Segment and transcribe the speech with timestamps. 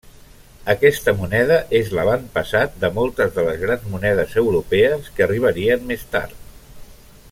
[0.73, 6.57] Aquesta moneda és l'avantpassat de moltes de les grans monedes europees que arribarien més tard.